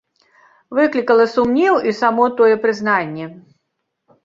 Выклікала 0.79 1.25
сумнеў 1.35 1.77
і 1.91 1.95
само 2.01 2.23
тое 2.41 2.51
прызнанне. 2.65 3.25